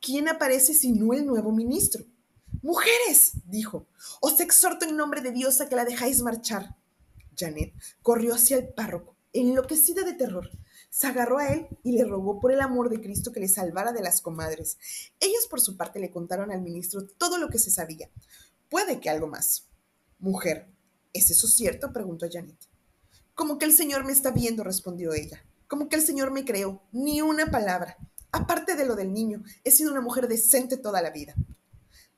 ¿quién 0.00 0.28
aparece 0.28 0.74
sino 0.74 1.12
el 1.12 1.26
nuevo 1.26 1.52
ministro? 1.52 2.04
Mujeres, 2.62 3.32
dijo, 3.46 3.86
os 4.20 4.40
exhorto 4.40 4.84
en 4.84 4.96
nombre 4.96 5.20
de 5.20 5.30
Dios 5.30 5.60
a 5.60 5.68
que 5.68 5.76
la 5.76 5.84
dejáis 5.84 6.20
marchar. 6.20 6.76
Janet 7.36 7.72
corrió 8.02 8.34
hacia 8.34 8.56
el 8.58 8.68
párroco, 8.68 9.16
enloquecida 9.32 10.02
de 10.02 10.14
terror. 10.14 10.50
Se 10.90 11.06
agarró 11.06 11.38
a 11.38 11.48
él 11.48 11.68
y 11.84 11.92
le 11.92 12.04
rogó 12.04 12.40
por 12.40 12.52
el 12.52 12.60
amor 12.60 12.90
de 12.90 13.00
Cristo 13.00 13.30
que 13.30 13.40
le 13.40 13.48
salvara 13.48 13.92
de 13.92 14.02
las 14.02 14.20
comadres. 14.20 14.78
Ellas 15.20 15.46
por 15.48 15.60
su 15.60 15.76
parte 15.76 16.00
le 16.00 16.10
contaron 16.10 16.50
al 16.50 16.60
ministro 16.60 17.06
todo 17.06 17.38
lo 17.38 17.48
que 17.48 17.60
se 17.60 17.70
sabía. 17.70 18.10
Puede 18.68 19.00
que 19.00 19.08
algo 19.08 19.28
más. 19.28 19.68
Mujer, 20.18 20.68
¿es 21.12 21.30
eso 21.30 21.46
cierto? 21.46 21.92
preguntó 21.92 22.26
Janet. 22.30 22.69
Como 23.40 23.56
que 23.56 23.64
el 23.64 23.72
Señor 23.72 24.04
me 24.04 24.12
está 24.12 24.32
viendo, 24.32 24.64
respondió 24.64 25.14
ella. 25.14 25.42
Como 25.66 25.88
que 25.88 25.96
el 25.96 26.02
Señor 26.02 26.30
me 26.30 26.44
creó. 26.44 26.82
Ni 26.92 27.22
una 27.22 27.50
palabra. 27.50 27.96
Aparte 28.32 28.76
de 28.76 28.84
lo 28.84 28.96
del 28.96 29.14
niño, 29.14 29.42
he 29.64 29.70
sido 29.70 29.92
una 29.92 30.02
mujer 30.02 30.28
decente 30.28 30.76
toda 30.76 31.00
la 31.00 31.08
vida. 31.08 31.34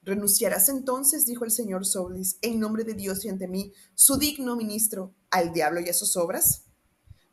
¿Renunciarás 0.02 0.68
entonces, 0.68 1.24
dijo 1.24 1.44
el 1.44 1.52
señor 1.52 1.86
Soulis, 1.86 2.38
en 2.42 2.58
nombre 2.58 2.82
de 2.82 2.94
Dios 2.94 3.24
y 3.24 3.28
ante 3.28 3.46
mí, 3.46 3.72
su 3.94 4.16
digno 4.16 4.56
ministro, 4.56 5.14
al 5.30 5.52
diablo 5.52 5.78
y 5.78 5.88
a 5.88 5.94
sus 5.94 6.16
obras? 6.16 6.64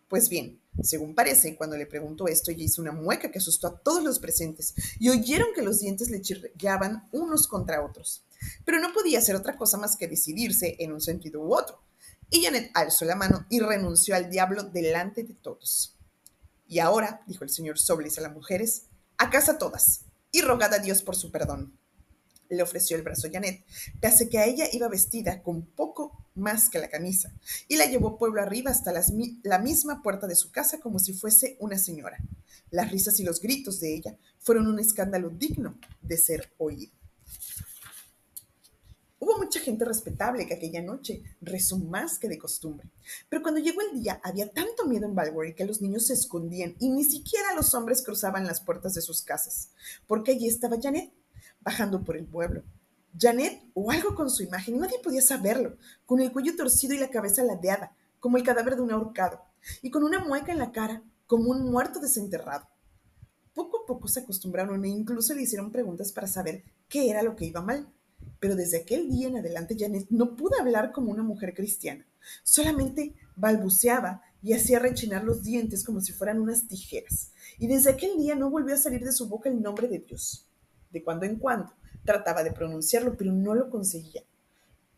Pues 0.08 0.29
bien, 0.29 0.62
según 0.84 1.15
parece, 1.15 1.58
cuando 1.58 1.75
le 1.75 1.88
preguntó 1.88 2.27
esto, 2.27 2.51
ella 2.51 2.65
hizo 2.65 2.84
una 2.84 2.91
mueca 2.91 3.31
que 3.31 3.39
asustó 3.39 3.65
a 3.65 3.79
todos 3.79 4.03
los 4.03 4.19
presentes 4.19 4.75
y 5.00 5.10
oyeron 5.10 5.48
que 5.55 5.63
los 5.63 5.79
dientes 5.79 6.12
le 6.12 6.22
chirriaban 6.22 7.10
unos 7.12 7.48
contra 7.48 7.84
otros. 7.84 8.24
Pero 8.65 8.79
no 8.79 8.93
podía 8.93 9.17
hacer 9.17 9.36
otra 9.36 9.58
cosa 9.58 9.79
más 9.79 9.98
que 9.98 10.08
decidirse 10.08 10.75
en 10.77 10.91
un 10.91 11.01
sentido 11.01 11.41
u 11.41 11.55
otro. 11.55 11.88
Y 12.29 12.43
Janet 12.43 12.71
alzó 12.74 13.05
la 13.05 13.15
mano 13.15 13.45
y 13.50 13.59
renunció 13.59 14.15
al 14.15 14.29
diablo 14.29 14.63
delante 14.63 15.24
de 15.24 15.33
todos. 15.33 15.95
Y 16.67 16.79
ahora, 16.79 17.21
dijo 17.25 17.43
el 17.43 17.50
señor 17.50 17.79
Soulis 17.79 18.17
a 18.17 18.21
las 18.21 18.33
mujeres, 18.33 18.83
a 19.17 19.29
casa 19.29 19.57
todas, 19.57 20.01
y 20.31 20.41
rogad 20.41 20.74
a 20.74 20.79
Dios 20.79 21.01
por 21.01 21.15
su 21.15 21.31
perdón 21.31 21.79
le 22.50 22.63
ofreció 22.63 22.98
el 22.98 23.03
brazo 23.03 23.29
Janet, 23.31 23.63
pese 24.01 24.27
que 24.27 24.39
a 24.39 24.45
ella 24.45 24.65
iba 24.74 24.88
vestida 24.88 25.41
con 25.41 25.62
poco 25.63 26.25
más 26.36 26.69
que 26.69 26.79
la 26.79 26.89
camisa, 26.89 27.31
y 27.67 27.77
la 27.77 27.86
llevó 27.86 28.17
pueblo 28.17 28.41
arriba 28.41 28.71
hasta 28.71 28.91
la 28.91 29.59
misma 29.59 30.01
puerta 30.01 30.27
de 30.27 30.36
su 30.36 30.51
casa 30.51 30.79
como 30.79 31.00
si 31.00 31.13
fuese 31.13 31.57
una 31.59 31.77
señora. 31.77 32.17
Las 32.71 32.91
risas 32.91 33.19
y 33.19 33.24
los 33.24 33.39
gritos 33.39 33.79
de 33.79 33.95
ella 33.95 34.17
fueron 34.39 34.67
un 34.67 34.79
escándalo 34.79 35.29
digno 35.29 35.77
de 36.01 36.17
ser 36.17 36.51
oído. 36.57 36.91
Hubo 39.19 39.38
mucha 39.38 39.59
gente 39.59 39.83
respetable 39.83 40.47
que 40.47 40.53
aquella 40.53 40.81
noche 40.81 41.23
rezó 41.41 41.77
más 41.77 42.17
que 42.17 42.29
de 42.29 42.39
costumbre. 42.39 42.89
Pero 43.27 43.41
cuando 43.41 43.59
llegó 43.59 43.81
el 43.81 44.01
día, 44.01 44.21
había 44.23 44.49
tanto 44.49 44.85
miedo 44.85 45.05
en 45.05 45.15
Balbury 45.15 45.55
que 45.55 45.65
los 45.65 45.81
niños 45.81 46.07
se 46.07 46.13
escondían 46.13 46.75
y 46.79 46.89
ni 46.89 47.03
siquiera 47.03 47.53
los 47.53 47.73
hombres 47.73 48.01
cruzaban 48.01 48.47
las 48.47 48.61
puertas 48.61 48.93
de 48.93 49.01
sus 49.01 49.21
casas, 49.21 49.71
porque 50.07 50.31
allí 50.31 50.47
estaba 50.47 50.79
Janet, 50.81 51.11
bajando 51.61 52.03
por 52.03 52.15
el 52.15 52.25
pueblo. 52.25 52.63
Janet 53.19 53.61
o 53.73 53.91
algo 53.91 54.15
con 54.15 54.29
su 54.29 54.43
imagen, 54.43 54.75
y 54.75 54.79
nadie 54.79 54.99
podía 55.03 55.21
saberlo, 55.21 55.75
con 56.05 56.21
el 56.21 56.31
cuello 56.31 56.55
torcido 56.55 56.93
y 56.93 56.99
la 56.99 57.09
cabeza 57.09 57.43
ladeada, 57.43 57.95
como 58.19 58.38
el 58.38 58.43
cadáver 58.43 58.75
de 58.75 58.83
un 58.83 58.91
ahorcado, 58.91 59.41
y 59.81 59.91
con 59.91 60.03
una 60.03 60.23
mueca 60.23 60.51
en 60.51 60.59
la 60.59 60.71
cara, 60.71 61.03
como 61.27 61.51
un 61.51 61.69
muerto 61.69 61.99
desenterrado. 61.99 62.67
Poco 63.53 63.83
a 63.83 63.85
poco 63.85 64.07
se 64.07 64.21
acostumbraron 64.21 64.85
e 64.85 64.89
incluso 64.89 65.33
le 65.33 65.41
hicieron 65.41 65.71
preguntas 65.71 66.13
para 66.13 66.27
saber 66.27 66.63
qué 66.88 67.09
era 67.09 67.23
lo 67.23 67.35
que 67.35 67.45
iba 67.45 67.61
mal. 67.61 67.91
Pero 68.39 68.55
desde 68.55 68.77
aquel 68.77 69.09
día 69.09 69.27
en 69.27 69.38
adelante 69.38 69.75
Janet 69.77 70.07
no 70.09 70.35
pudo 70.35 70.59
hablar 70.59 70.91
como 70.91 71.11
una 71.11 71.23
mujer 71.23 71.53
cristiana. 71.53 72.05
Solamente 72.43 73.15
balbuceaba 73.35 74.21
y 74.41 74.53
hacía 74.53 74.79
rechinar 74.79 75.23
los 75.23 75.43
dientes 75.43 75.83
como 75.83 76.01
si 76.01 76.13
fueran 76.13 76.39
unas 76.39 76.67
tijeras. 76.67 77.31
Y 77.57 77.67
desde 77.67 77.91
aquel 77.91 78.17
día 78.17 78.35
no 78.35 78.49
volvió 78.49 78.75
a 78.75 78.77
salir 78.77 79.03
de 79.03 79.11
su 79.11 79.27
boca 79.27 79.49
el 79.49 79.61
nombre 79.61 79.88
de 79.88 79.99
Dios. 79.99 80.47
De 80.91 81.03
cuando 81.03 81.25
en 81.25 81.38
cuando 81.38 81.73
trataba 82.05 82.43
de 82.43 82.51
pronunciarlo, 82.51 83.17
pero 83.17 83.31
no 83.33 83.53
lo 83.55 83.69
conseguía. 83.69 84.23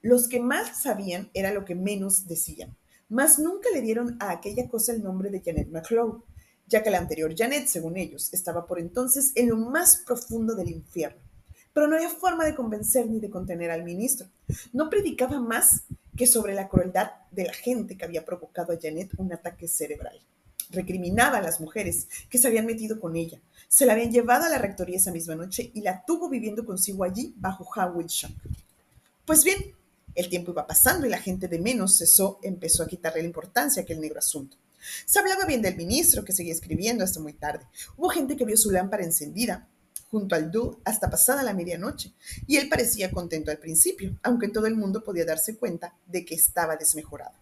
Los 0.01 0.27
que 0.27 0.39
más 0.39 0.83
sabían 0.83 1.29
era 1.33 1.51
lo 1.51 1.65
que 1.65 1.75
menos 1.75 2.27
decían. 2.27 2.75
Mas 3.09 3.39
nunca 3.39 3.69
le 3.73 3.81
dieron 3.81 4.17
a 4.19 4.31
aquella 4.31 4.69
cosa 4.69 4.93
el 4.93 5.03
nombre 5.03 5.29
de 5.29 5.41
Janet 5.41 5.69
McClough, 5.69 6.23
ya 6.67 6.81
que 6.81 6.91
la 6.91 6.99
anterior 6.99 7.33
Janet, 7.35 7.67
según 7.67 7.97
ellos, 7.97 8.33
estaba 8.33 8.65
por 8.65 8.79
entonces 8.79 9.31
en 9.35 9.49
lo 9.49 9.57
más 9.57 9.97
profundo 10.05 10.55
del 10.55 10.69
infierno 10.69 11.30
pero 11.73 11.87
no 11.87 11.95
había 11.95 12.09
forma 12.09 12.45
de 12.45 12.55
convencer 12.55 13.07
ni 13.07 13.19
de 13.19 13.29
contener 13.29 13.71
al 13.71 13.83
ministro. 13.83 14.27
No 14.73 14.89
predicaba 14.89 15.39
más 15.39 15.83
que 16.15 16.27
sobre 16.27 16.53
la 16.53 16.67
crueldad 16.67 17.11
de 17.31 17.45
la 17.45 17.53
gente 17.53 17.97
que 17.97 18.05
había 18.05 18.25
provocado 18.25 18.73
a 18.73 18.79
Janet 18.81 19.11
un 19.17 19.33
ataque 19.33 19.67
cerebral. 19.67 20.19
Recriminaba 20.69 21.37
a 21.37 21.41
las 21.41 21.59
mujeres 21.59 22.07
que 22.29 22.37
se 22.37 22.47
habían 22.47 22.65
metido 22.65 22.99
con 22.99 23.15
ella. 23.15 23.39
Se 23.67 23.85
la 23.85 23.93
habían 23.93 24.11
llevado 24.11 24.45
a 24.45 24.49
la 24.49 24.57
rectoría 24.57 24.97
esa 24.97 25.11
misma 25.11 25.35
noche 25.35 25.71
y 25.73 25.81
la 25.81 26.05
tuvo 26.05 26.29
viviendo 26.29 26.65
consigo 26.65 27.03
allí 27.03 27.33
bajo 27.37 27.67
Howard 27.75 28.07
Shock. 28.07 28.33
Pues 29.25 29.43
bien, 29.43 29.75
el 30.15 30.29
tiempo 30.29 30.51
iba 30.51 30.67
pasando 30.67 31.07
y 31.07 31.09
la 31.09 31.19
gente 31.19 31.47
de 31.47 31.59
menos 31.59 31.97
cesó, 31.97 32.39
empezó 32.43 32.83
a 32.83 32.87
quitarle 32.87 33.21
la 33.21 33.27
importancia 33.27 33.81
a 33.81 33.83
aquel 33.83 34.01
negro 34.01 34.19
asunto. 34.19 34.57
Se 35.05 35.19
hablaba 35.19 35.45
bien 35.45 35.61
del 35.61 35.77
ministro, 35.77 36.25
que 36.25 36.33
seguía 36.33 36.53
escribiendo 36.53 37.03
hasta 37.03 37.19
muy 37.19 37.33
tarde. 37.33 37.65
Hubo 37.97 38.09
gente 38.09 38.35
que 38.35 38.45
vio 38.45 38.57
su 38.57 38.71
lámpara 38.71 39.03
encendida, 39.03 39.67
junto 40.11 40.35
al 40.35 40.51
Du 40.51 40.79
hasta 40.83 41.09
pasada 41.09 41.41
la 41.41 41.53
medianoche, 41.53 42.13
y 42.45 42.57
él 42.57 42.67
parecía 42.67 43.11
contento 43.11 43.49
al 43.49 43.59
principio, 43.59 44.19
aunque 44.21 44.49
todo 44.49 44.67
el 44.67 44.75
mundo 44.75 45.03
podía 45.03 45.25
darse 45.25 45.55
cuenta 45.55 45.95
de 46.05 46.25
que 46.25 46.35
estaba 46.35 46.75
desmejorado. 46.75 47.33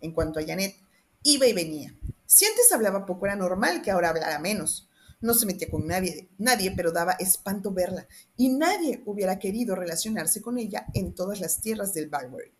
En 0.00 0.12
cuanto 0.12 0.38
a 0.38 0.44
Janet, 0.44 0.76
iba 1.22 1.46
y 1.46 1.54
venía. 1.54 1.94
Si 2.26 2.44
antes 2.44 2.70
hablaba 2.70 3.06
poco 3.06 3.24
era 3.26 3.34
normal 3.34 3.80
que 3.80 3.90
ahora 3.90 4.10
hablara 4.10 4.38
menos. 4.38 4.88
No 5.22 5.32
se 5.32 5.46
metía 5.46 5.70
con 5.70 5.86
nadie, 5.86 6.28
nadie, 6.36 6.72
pero 6.76 6.92
daba 6.92 7.12
espanto 7.12 7.72
verla, 7.72 8.06
y 8.36 8.50
nadie 8.50 9.02
hubiera 9.06 9.38
querido 9.38 9.74
relacionarse 9.74 10.42
con 10.42 10.58
ella 10.58 10.86
en 10.92 11.14
todas 11.14 11.40
las 11.40 11.60
tierras 11.60 11.94
del 11.94 12.08
Balbury. 12.10 12.52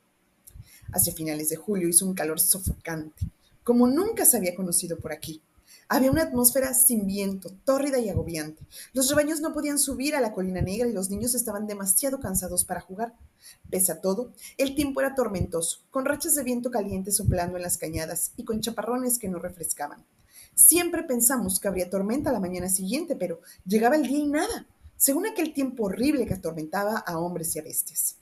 Hacia 0.92 1.12
finales 1.12 1.50
de 1.50 1.56
julio 1.56 1.88
hizo 1.88 2.06
un 2.06 2.14
calor 2.14 2.40
sofocante, 2.40 3.26
como 3.64 3.86
nunca 3.86 4.24
se 4.24 4.38
había 4.38 4.54
conocido 4.54 4.98
por 4.98 5.12
aquí. 5.12 5.42
Había 5.94 6.10
una 6.10 6.22
atmósfera 6.22 6.72
sin 6.72 7.06
viento, 7.06 7.50
tórrida 7.66 7.98
y 7.98 8.08
agobiante. 8.08 8.66
Los 8.94 9.10
rebaños 9.10 9.42
no 9.42 9.52
podían 9.52 9.78
subir 9.78 10.14
a 10.14 10.22
la 10.22 10.32
colina 10.32 10.62
negra 10.62 10.88
y 10.88 10.92
los 10.94 11.10
niños 11.10 11.34
estaban 11.34 11.66
demasiado 11.66 12.18
cansados 12.18 12.64
para 12.64 12.80
jugar. 12.80 13.14
Pese 13.68 13.92
a 13.92 14.00
todo, 14.00 14.32
el 14.56 14.74
tiempo 14.74 15.02
era 15.02 15.14
tormentoso, 15.14 15.80
con 15.90 16.06
rachas 16.06 16.34
de 16.34 16.44
viento 16.44 16.70
caliente 16.70 17.12
soplando 17.12 17.58
en 17.58 17.62
las 17.62 17.76
cañadas 17.76 18.32
y 18.38 18.44
con 18.44 18.62
chaparrones 18.62 19.18
que 19.18 19.28
no 19.28 19.38
refrescaban. 19.38 20.02
Siempre 20.54 21.02
pensamos 21.02 21.60
que 21.60 21.68
habría 21.68 21.90
tormenta 21.90 22.32
la 22.32 22.40
mañana 22.40 22.70
siguiente, 22.70 23.14
pero 23.14 23.42
llegaba 23.66 23.96
el 23.96 24.04
día 24.04 24.20
y 24.20 24.28
nada, 24.28 24.66
según 24.96 25.26
aquel 25.26 25.52
tiempo 25.52 25.84
horrible 25.84 26.24
que 26.24 26.32
atormentaba 26.32 26.96
a 27.00 27.18
hombres 27.18 27.54
y 27.54 27.58
a 27.58 27.62
bestias. 27.64 28.16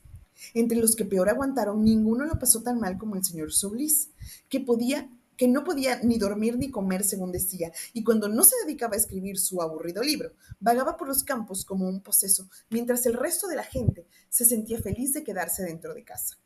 Entre 0.55 0.77
los 0.77 0.97
que 0.97 1.05
peor 1.05 1.29
aguantaron, 1.29 1.85
ninguno 1.85 2.25
lo 2.25 2.37
pasó 2.37 2.65
tan 2.65 2.81
mal 2.81 2.99
como 2.99 3.15
el 3.15 3.25
señor 3.25 3.53
Soublis, 3.53 4.09
que 4.49 4.59
podía 4.59 5.09
que 5.41 5.49
no 5.49 5.65
podía 5.65 5.99
ni 6.03 6.19
dormir 6.19 6.59
ni 6.59 6.71
comer, 6.71 7.03
según 7.03 7.33
decía, 7.33 7.73
y 7.95 8.05
cuando 8.05 8.29
no 8.29 8.45
se 8.45 8.57
dedicaba 8.63 8.93
a 8.93 8.99
escribir 8.99 9.39
su 9.39 9.63
aburrido 9.63 10.03
libro, 10.03 10.35
vagaba 10.59 10.99
por 10.99 11.09
los 11.09 11.25
campos 11.25 11.65
como 11.65 11.89
un 11.89 12.03
poseso, 12.03 12.51
mientras 12.69 13.07
el 13.07 13.15
resto 13.15 13.49
de 13.49 13.57
la 13.57 13.65
gente 13.65 14.07
se 14.29 14.45
sentía 14.45 14.79
feliz 14.83 15.15
de 15.15 15.25
quedarse 15.25 15.63
dentro 15.63 15.95
de 15.95 16.05
casa. 16.05 16.37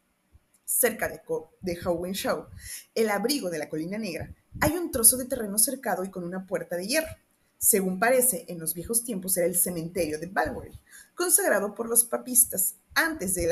Cerca 0.64 1.08
de, 1.08 1.20
de 1.60 2.12
Show, 2.12 2.46
el 2.94 3.10
abrigo 3.10 3.50
de 3.50 3.58
la 3.58 3.68
Colina 3.68 3.98
Negra, 3.98 4.32
hay 4.60 4.76
un 4.76 4.92
trozo 4.92 5.16
de 5.16 5.24
terreno 5.24 5.58
cercado 5.58 6.04
y 6.04 6.10
con 6.10 6.22
una 6.22 6.46
puerta 6.46 6.76
de 6.76 6.86
hierro. 6.86 7.16
Según 7.58 7.98
parece, 7.98 8.44
en 8.46 8.60
los 8.60 8.74
viejos 8.74 9.02
tiempos 9.02 9.36
era 9.36 9.48
el 9.48 9.56
cementerio 9.56 10.20
de 10.20 10.28
Balbury, 10.28 10.78
consagrado 11.16 11.74
por 11.74 11.88
los 11.88 12.04
papistas 12.04 12.76
antes 12.94 13.34
de 13.34 13.48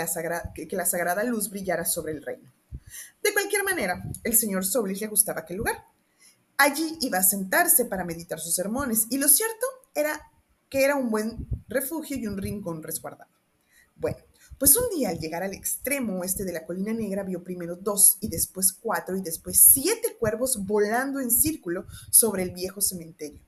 que 0.54 0.76
la 0.76 0.87
sagrada 0.87 1.25
luz 1.25 1.50
brillara 1.50 1.84
sobre 1.84 2.12
el 2.12 2.22
reino. 2.22 2.49
De 3.22 3.32
cualquier 3.32 3.64
manera, 3.64 4.02
el 4.25 4.37
señor 4.37 4.64
Soblis 4.64 5.00
le 5.00 5.08
gustaba 5.08 5.40
aquel 5.40 5.58
lugar. 5.58 5.84
Allí 6.56 6.99
iba 7.00 7.18
a 7.18 7.22
sentarse 7.22 7.84
para 7.87 8.04
meditar 8.04 8.38
sus 8.38 8.54
sermones, 8.54 9.06
y 9.11 9.18
lo 9.18 9.28
cierto 9.28 9.66
era 9.94 10.30
que 10.68 10.84
era 10.84 10.96
un 10.96 11.11
buen 11.11 11.46
refugio 11.68 12.16
y 12.16 12.26
un 12.26 12.38
rincón 12.38 12.82
resguardado. 12.82 13.30
Bueno, 13.96 14.18
pues 14.58 14.76
un 14.76 14.88
día 14.96 15.11
al 15.11 15.18
llegar 15.18 15.42
al 15.42 15.54
extremo 15.54 16.20
oeste 16.20 16.44
de 16.44 16.52
la 16.52 16.64
colina 16.64 16.92
negra 16.92 17.25
vio 17.25 17.42
primero 17.42 17.76
dos 17.76 18.16
y 18.20 18.28
después 18.28 18.72
cuatro 18.72 19.16
y 19.16 19.20
después 19.20 19.61
siete 19.61 20.16
cuervos 20.18 20.64
volando 20.64 21.20
en 21.20 21.30
círculo 21.30 21.84
sobre 22.11 22.44
el 22.44 22.52
viejo 22.52 22.80
cementerio, 22.80 23.40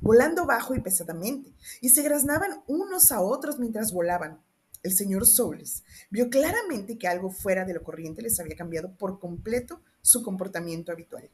volando 0.00 0.46
bajo 0.46 0.74
y 0.74 0.80
pesadamente, 0.80 1.52
y 1.80 1.90
se 1.90 2.02
graznaban 2.02 2.62
unos 2.66 3.10
a 3.12 3.20
otros 3.20 3.58
mientras 3.58 3.92
volaban, 3.92 4.40
el 4.82 4.92
señor 4.92 5.26
Soules 5.26 5.84
vio 6.10 6.28
claramente 6.28 6.98
que 6.98 7.08
algo 7.08 7.30
fuera 7.30 7.64
de 7.64 7.74
lo 7.74 7.82
corriente 7.82 8.22
les 8.22 8.38
había 8.40 8.56
cambiado 8.56 8.92
por 8.96 9.18
completo 9.18 9.80
su 10.00 10.22
comportamiento 10.22 10.92
habitual. 10.92 11.30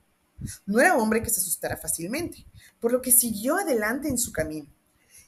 No 0.67 0.81
era 0.81 0.97
hombre 0.97 1.23
que 1.23 1.31
se 1.31 1.41
asustara 1.41 1.77
fácilmente, 1.77 2.45
por 2.81 2.93
lo 2.93 3.03
que 3.03 3.11
siguió 3.11 3.57
adelante 3.57 4.09
en 4.09 4.19
su 4.19 4.33
camino. 4.33 4.69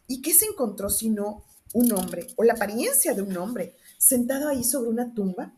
¿Y 0.07 0.23
qué 0.23 0.33
se 0.33 0.47
encontró 0.47 0.91
sino 0.91 1.45
un 1.73 1.93
hombre, 1.93 2.27
o 2.37 2.45
la 2.45 2.55
apariencia 2.55 3.15
de 3.15 3.23
un 3.23 3.37
hombre, 3.37 3.77
sentado 3.99 4.49
ahí 4.49 4.65
sobre 4.65 4.91
una 4.91 5.15
tumba? 5.15 5.55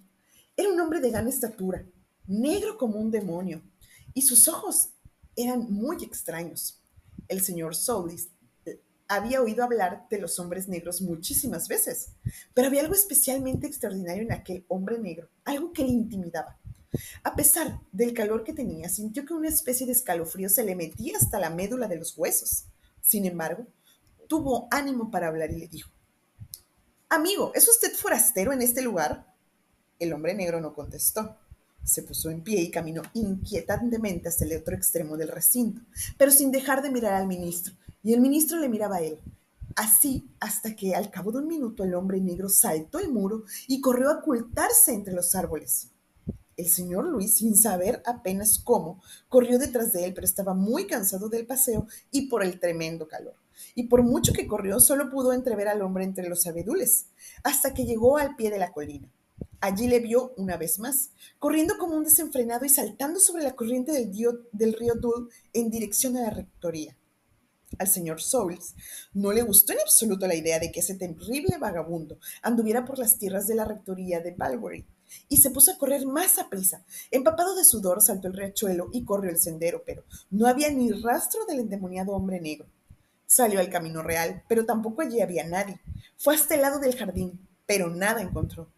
Era 0.56 0.70
un 0.70 0.80
hombre 0.80 1.00
de 1.00 1.10
gran 1.10 1.28
estatura, 1.28 1.84
negro 2.26 2.78
como 2.78 2.98
un 2.98 3.10
demonio, 3.10 3.62
y 4.14 4.22
sus 4.22 4.48
ojos 4.48 4.90
eran 5.36 5.70
muy 5.72 6.02
extraños. 6.04 6.78
El 7.28 7.42
señor 7.42 7.74
Soulis 7.74 8.28
había 9.14 9.42
oído 9.42 9.64
hablar 9.64 10.06
de 10.10 10.18
los 10.18 10.38
hombres 10.38 10.68
negros 10.68 11.02
muchísimas 11.02 11.68
veces, 11.68 12.10
pero 12.54 12.68
había 12.68 12.80
algo 12.80 12.94
especialmente 12.94 13.66
extraordinario 13.66 14.22
en 14.22 14.32
aquel 14.32 14.64
hombre 14.68 14.98
negro, 14.98 15.28
algo 15.44 15.72
que 15.72 15.84
le 15.84 15.90
intimidaba. 15.90 16.58
A 17.22 17.34
pesar 17.34 17.80
del 17.90 18.12
calor 18.12 18.44
que 18.44 18.52
tenía, 18.52 18.88
sintió 18.88 19.24
que 19.24 19.34
una 19.34 19.48
especie 19.48 19.86
de 19.86 19.92
escalofrío 19.92 20.48
se 20.48 20.64
le 20.64 20.76
metía 20.76 21.16
hasta 21.16 21.38
la 21.38 21.50
médula 21.50 21.88
de 21.88 21.96
los 21.96 22.16
huesos. 22.16 22.64
Sin 23.00 23.24
embargo, 23.24 23.66
tuvo 24.28 24.68
ánimo 24.70 25.10
para 25.10 25.28
hablar 25.28 25.50
y 25.50 25.58
le 25.58 25.68
dijo, 25.68 25.90
Amigo, 27.08 27.52
¿es 27.54 27.68
usted 27.68 27.92
forastero 27.94 28.52
en 28.52 28.62
este 28.62 28.82
lugar? 28.82 29.34
El 29.98 30.12
hombre 30.12 30.34
negro 30.34 30.60
no 30.60 30.74
contestó. 30.74 31.36
Se 31.84 32.02
puso 32.02 32.30
en 32.30 32.42
pie 32.42 32.60
y 32.60 32.70
caminó 32.70 33.02
inquietantemente 33.12 34.28
hasta 34.28 34.44
el 34.44 34.56
otro 34.56 34.74
extremo 34.76 35.16
del 35.16 35.28
recinto, 35.28 35.82
pero 36.16 36.30
sin 36.30 36.52
dejar 36.52 36.80
de 36.80 36.90
mirar 36.90 37.14
al 37.14 37.26
ministro, 37.26 37.74
y 38.02 38.12
el 38.12 38.20
ministro 38.20 38.58
le 38.58 38.68
miraba 38.68 38.96
a 38.96 39.02
él. 39.02 39.18
Así 39.76 40.28
hasta 40.40 40.76
que 40.76 40.94
al 40.94 41.10
cabo 41.10 41.32
de 41.32 41.38
un 41.38 41.46
minuto 41.46 41.84
el 41.84 41.94
hombre 41.94 42.20
negro 42.20 42.48
saltó 42.48 42.98
el 42.98 43.10
muro 43.10 43.44
y 43.68 43.80
corrió 43.80 44.10
a 44.10 44.18
ocultarse 44.18 44.92
entre 44.92 45.14
los 45.14 45.34
árboles. 45.34 45.88
El 46.56 46.68
señor 46.68 47.06
Luis, 47.06 47.36
sin 47.36 47.56
saber 47.56 48.02
apenas 48.04 48.58
cómo, 48.58 49.02
corrió 49.28 49.58
detrás 49.58 49.92
de 49.92 50.04
él, 50.04 50.14
pero 50.14 50.26
estaba 50.26 50.52
muy 50.52 50.86
cansado 50.86 51.28
del 51.28 51.46
paseo 51.46 51.86
y 52.10 52.28
por 52.28 52.44
el 52.44 52.60
tremendo 52.60 53.08
calor. 53.08 53.34
Y 53.74 53.84
por 53.84 54.02
mucho 54.02 54.32
que 54.34 54.46
corrió, 54.46 54.78
solo 54.78 55.10
pudo 55.10 55.32
entrever 55.32 55.68
al 55.68 55.80
hombre 55.80 56.04
entre 56.04 56.28
los 56.28 56.46
abedules, 56.46 57.06
hasta 57.42 57.72
que 57.72 57.86
llegó 57.86 58.18
al 58.18 58.36
pie 58.36 58.50
de 58.50 58.58
la 58.58 58.72
colina. 58.72 59.08
Allí 59.60 59.86
le 59.88 60.00
vio 60.00 60.34
una 60.36 60.58
vez 60.58 60.78
más, 60.78 61.12
corriendo 61.38 61.78
como 61.78 61.96
un 61.96 62.04
desenfrenado 62.04 62.66
y 62.66 62.68
saltando 62.68 63.18
sobre 63.20 63.44
la 63.44 63.56
corriente 63.56 63.92
del, 63.92 64.12
del 64.52 64.72
río 64.74 64.94
Dul 64.96 65.30
en 65.52 65.70
dirección 65.70 66.16
a 66.16 66.22
la 66.22 66.30
rectoría 66.30 66.96
al 67.78 67.88
señor 67.88 68.20
Souls 68.20 68.74
no 69.12 69.32
le 69.32 69.42
gustó 69.42 69.72
en 69.72 69.80
absoluto 69.80 70.26
la 70.26 70.34
idea 70.34 70.58
de 70.58 70.70
que 70.70 70.80
ese 70.80 70.94
terrible 70.94 71.58
vagabundo 71.58 72.18
anduviera 72.42 72.84
por 72.84 72.98
las 72.98 73.18
tierras 73.18 73.46
de 73.46 73.54
la 73.54 73.64
rectoría 73.64 74.20
de 74.20 74.32
Balbury 74.32 74.84
y 75.28 75.38
se 75.38 75.50
puso 75.50 75.72
a 75.72 75.78
correr 75.78 76.06
más 76.06 76.38
a 76.38 76.48
prisa. 76.48 76.84
Empapado 77.10 77.54
de 77.54 77.64
sudor, 77.64 78.00
saltó 78.00 78.28
el 78.28 78.34
riachuelo 78.34 78.88
y 78.92 79.04
corrió 79.04 79.30
el 79.30 79.38
sendero, 79.38 79.82
pero 79.84 80.04
no 80.30 80.46
había 80.46 80.70
ni 80.70 80.90
rastro 80.90 81.44
del 81.46 81.60
endemoniado 81.60 82.12
hombre 82.12 82.40
negro. 82.40 82.66
Salió 83.26 83.60
al 83.60 83.70
camino 83.70 84.02
real, 84.02 84.42
pero 84.48 84.66
tampoco 84.66 85.02
allí 85.02 85.20
había 85.20 85.46
nadie. 85.46 85.80
Fue 86.18 86.34
hasta 86.34 86.54
el 86.54 86.62
lado 86.62 86.78
del 86.78 86.96
jardín, 86.96 87.48
pero 87.66 87.88
nada 87.88 88.20
encontró. 88.20 88.68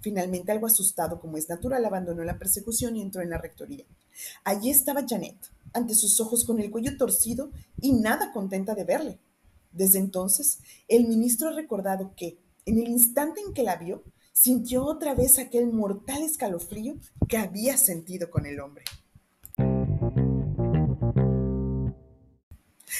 Finalmente, 0.00 0.52
algo 0.52 0.66
asustado 0.66 1.20
como 1.20 1.36
es 1.36 1.48
natural, 1.48 1.84
abandonó 1.84 2.24
la 2.24 2.38
persecución 2.38 2.96
y 2.96 3.02
entró 3.02 3.22
en 3.22 3.30
la 3.30 3.38
rectoría. 3.38 3.84
Allí 4.44 4.70
estaba 4.70 5.04
Janet, 5.06 5.36
ante 5.72 5.94
sus 5.94 6.20
ojos 6.20 6.44
con 6.44 6.58
el 6.60 6.70
cuello 6.70 6.96
torcido 6.96 7.50
y 7.80 7.92
nada 7.92 8.32
contenta 8.32 8.74
de 8.74 8.84
verle. 8.84 9.18
Desde 9.72 9.98
entonces, 9.98 10.58
el 10.88 11.06
ministro 11.06 11.48
ha 11.48 11.52
recordado 11.52 12.12
que, 12.16 12.38
en 12.66 12.78
el 12.78 12.88
instante 12.88 13.40
en 13.40 13.52
que 13.52 13.62
la 13.62 13.76
vio, 13.76 14.02
sintió 14.32 14.84
otra 14.84 15.14
vez 15.14 15.38
aquel 15.38 15.66
mortal 15.66 16.22
escalofrío 16.22 16.96
que 17.28 17.36
había 17.36 17.76
sentido 17.76 18.30
con 18.30 18.46
el 18.46 18.60
hombre. 18.60 18.84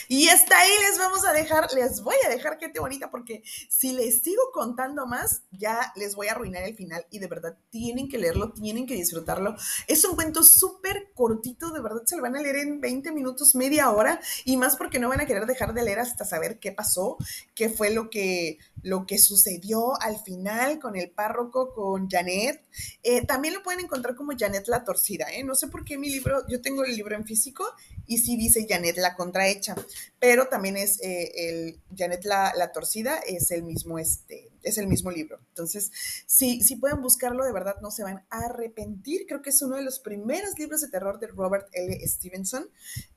Y 0.09 0.29
hasta 0.29 0.59
ahí 0.59 0.71
les 0.89 0.99
vamos 0.99 1.25
a 1.27 1.33
dejar, 1.33 1.73
les 1.73 2.03
voy 2.03 2.17
a 2.27 2.29
dejar 2.29 2.59
gente 2.59 2.81
bonita 2.81 3.11
porque 3.11 3.43
si 3.69 3.93
les 3.93 4.23
sigo 4.23 4.43
contando 4.53 5.07
más, 5.07 5.43
ya 5.51 5.93
les 5.97 6.15
voy 6.15 6.29
a 6.29 6.33
arruinar 6.33 6.63
el 6.65 6.77
final 6.77 7.07
y 7.11 7.19
de 7.19 7.27
verdad 7.27 7.57
tienen 7.71 8.09
que 8.09 8.19
leerlo, 8.19 8.53
tienen 8.53 8.87
que 8.87 8.95
disfrutarlo. 8.95 9.55
Es 9.87 10.05
un 10.05 10.15
cuento 10.15 10.43
súper 10.43 11.11
cortito, 11.15 11.71
de 11.71 11.81
verdad 11.81 12.03
se 12.05 12.17
lo 12.17 12.23
van 12.23 12.37
a 12.37 12.43
leer 12.43 12.57
en 12.57 12.81
20 12.81 13.13
minutos, 13.13 13.55
media 13.55 13.91
hora 13.91 14.21
y 14.45 14.57
más 14.57 14.77
porque 14.77 14.99
no 14.99 15.09
van 15.09 15.21
a 15.21 15.27
querer 15.27 15.47
dejar 15.47 15.75
de 15.75 15.83
leer 15.83 16.01
hasta 16.01 16.25
saber 16.25 16.59
qué 16.59 16.73
pasó, 16.73 17.17
qué 17.55 17.69
fue 17.69 17.91
lo 17.91 18.11
que, 18.11 18.59
lo 18.83 19.07
que 19.07 19.19
sucedió 19.19 20.01
al 20.01 20.19
final 20.19 20.79
con 20.79 20.97
el 20.97 21.11
párroco, 21.11 21.73
con 21.73 22.09
Janet. 22.09 22.65
Eh, 23.03 23.27
también 23.27 23.55
lo 23.55 23.63
pueden 23.63 23.81
encontrar 23.81 24.15
como 24.15 24.33
Janet 24.37 24.69
la 24.69 24.85
torcida, 24.85 25.27
¿eh? 25.33 25.45
No 25.45 25.55
sé 25.55 25.69
por 25.69 25.85
qué 25.85 25.99
mi 25.99 26.11
libro, 26.11 26.47
yo 26.49 26.61
tengo 26.61 26.85
el 26.85 26.95
libro 26.95 27.15
en 27.15 27.25
físico 27.25 27.65
y 28.07 28.19
sí 28.19 28.37
dice 28.37 28.67
Janet 28.69 28.97
la 28.97 29.15
contrahecha 29.15 29.75
pero 30.19 30.49
también 30.49 30.77
es 30.77 31.01
eh, 31.03 31.33
el 31.49 31.81
Janet 31.97 32.25
la, 32.25 32.73
Torcida, 32.73 33.19
es 33.27 33.51
el 33.51 33.63
mismo, 33.63 33.99
este, 33.99 34.51
es 34.63 34.79
el 34.79 34.87
mismo 34.87 35.11
libro. 35.11 35.39
Entonces, 35.49 35.91
si, 36.27 36.63
si 36.63 36.77
pueden 36.77 37.01
buscarlo, 37.03 37.45
de 37.45 37.53
verdad 37.53 37.77
no 37.81 37.91
se 37.91 38.03
van 38.03 38.25
a 38.31 38.47
arrepentir. 38.47 39.27
Creo 39.27 39.43
que 39.43 39.51
es 39.51 39.63
uno 39.63 39.77
de 39.77 39.83
los 39.83 39.99
primeros 40.01 40.59
libros 40.59 40.81
de 40.81 40.89
terror 40.89 41.19
de 41.19 41.29
Robert 41.29 41.69
L. 41.73 42.07
Stevenson 42.07 42.69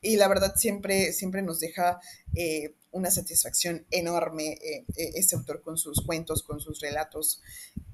y 0.02 0.18
la 0.18 0.28
verdad 0.28 0.56
siempre, 0.56 1.14
siempre 1.14 1.42
nos 1.42 1.60
deja 1.60 2.00
eh, 2.36 2.76
una 2.92 3.12
satisfacción 3.12 3.86
enorme 3.92 4.58
eh, 4.62 4.86
ese 4.96 5.36
autor 5.36 5.62
con 5.62 5.78
sus 5.78 6.06
cuentos, 6.06 6.44
con 6.44 6.60
sus 6.60 6.80
relatos 6.80 7.42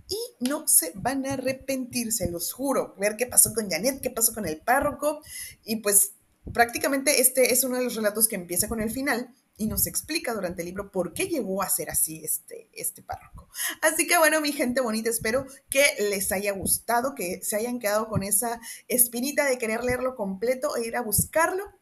y 0.09 0.17
no 0.39 0.67
se 0.67 0.91
van 0.95 1.25
a 1.25 1.33
arrepentir, 1.33 2.11
se 2.11 2.29
los 2.31 2.51
juro. 2.51 2.95
Ver 2.97 3.15
qué 3.15 3.27
pasó 3.27 3.53
con 3.53 3.69
Janet, 3.69 4.01
qué 4.01 4.09
pasó 4.09 4.33
con 4.33 4.47
el 4.47 4.59
párroco 4.59 5.21
y 5.63 5.77
pues 5.77 6.13
prácticamente 6.53 7.21
este 7.21 7.53
es 7.53 7.63
uno 7.63 7.77
de 7.77 7.83
los 7.83 7.95
relatos 7.95 8.27
que 8.27 8.35
empieza 8.35 8.67
con 8.67 8.81
el 8.81 8.91
final 8.91 9.33
y 9.57 9.67
nos 9.67 9.87
explica 9.87 10.33
durante 10.33 10.61
el 10.61 10.67
libro 10.67 10.89
por 10.89 11.13
qué 11.13 11.27
llegó 11.27 11.61
a 11.61 11.69
ser 11.69 11.89
así 11.89 12.23
este, 12.23 12.69
este 12.73 13.03
párroco. 13.03 13.49
Así 13.81 14.07
que 14.07 14.17
bueno, 14.17 14.39
mi 14.39 14.53
gente 14.53 14.79
bonita, 14.79 15.09
espero 15.09 15.45
que 15.69 15.83
les 15.99 16.31
haya 16.31 16.53
gustado, 16.53 17.13
que 17.13 17.41
se 17.43 17.57
hayan 17.57 17.79
quedado 17.79 18.07
con 18.07 18.23
esa 18.23 18.61
espinita 18.87 19.45
de 19.45 19.57
querer 19.57 19.83
leerlo 19.83 20.15
completo 20.15 20.77
e 20.77 20.87
ir 20.87 20.95
a 20.95 21.01
buscarlo. 21.01 21.78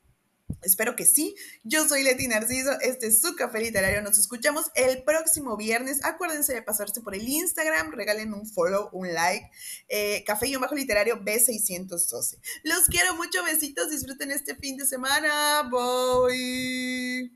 Espero 0.61 0.95
que 0.95 1.05
sí. 1.05 1.35
Yo 1.63 1.87
soy 1.87 2.03
Leti 2.03 2.27
Narciso. 2.27 2.71
Este 2.81 3.07
es 3.07 3.21
su 3.21 3.35
café 3.35 3.59
literario. 3.59 4.01
Nos 4.01 4.17
escuchamos 4.17 4.71
el 4.75 5.03
próximo 5.03 5.55
viernes. 5.57 6.03
Acuérdense 6.03 6.53
de 6.53 6.61
pasarse 6.61 7.01
por 7.01 7.15
el 7.15 7.27
Instagram. 7.27 7.91
Regalen 7.91 8.33
un 8.33 8.47
follow, 8.47 8.89
un 8.91 9.13
like. 9.13 9.49
Eh, 9.87 10.23
café 10.25 10.47
y 10.47 10.55
un 10.55 10.61
bajo 10.61 10.75
literario 10.75 11.21
B612. 11.21 12.39
Los 12.63 12.85
quiero 12.87 13.15
mucho. 13.15 13.43
Besitos. 13.43 13.89
Disfruten 13.89 14.31
este 14.31 14.55
fin 14.55 14.77
de 14.77 14.85
semana. 14.85 15.69
Bye. 15.69 17.31